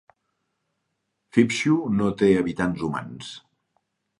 [1.37, 3.31] Phibsoo no té habitants humans.